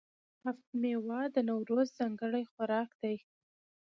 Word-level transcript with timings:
هفت 0.43 0.67
میوه 0.81 1.21
د 1.35 1.37
نوروز 1.49 1.87
ځانګړی 1.99 2.43
خوراک 2.51 2.89
دی. 3.01 3.15